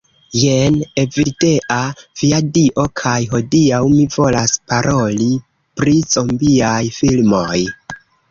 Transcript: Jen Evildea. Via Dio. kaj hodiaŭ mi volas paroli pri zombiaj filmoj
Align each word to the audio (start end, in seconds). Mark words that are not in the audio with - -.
Jen 0.43 0.77
Evildea. 1.01 1.75
Via 2.21 2.39
Dio. 2.55 2.85
kaj 3.01 3.19
hodiaŭ 3.35 3.81
mi 3.93 4.01
volas 4.17 4.55
paroli 4.71 5.29
pri 5.81 5.95
zombiaj 6.15 6.81
filmoj 6.99 7.57